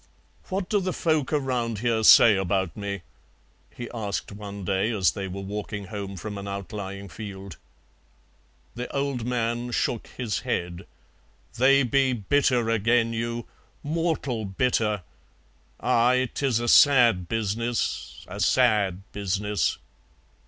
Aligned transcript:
"What 0.49 0.67
do 0.67 0.79
the 0.81 0.93
folk 0.93 1.31
around 1.31 1.77
here 1.77 2.03
say 2.03 2.35
about 2.35 2.75
me?" 2.75 3.03
he 3.69 3.87
asked 3.93 4.31
one 4.31 4.65
day 4.65 4.89
as 4.89 5.11
they 5.11 5.27
were 5.27 5.41
walking 5.43 5.83
home 5.93 6.17
from 6.17 6.39
an 6.39 6.47
outlying 6.47 7.07
field. 7.07 7.57
The 8.73 8.91
old 8.95 9.27
man 9.27 9.69
shook 9.69 10.07
his 10.07 10.39
head. 10.39 10.87
"They 11.59 11.83
be 11.83 12.13
bitter 12.13 12.67
agen 12.71 13.13
you, 13.13 13.45
mortal 13.83 14.43
bitter. 14.45 15.03
Aye, 15.79 16.29
'tis 16.33 16.59
a 16.59 16.67
sad 16.67 17.29
business, 17.29 18.25
a 18.27 18.39
sad 18.39 19.03
business." 19.11 19.77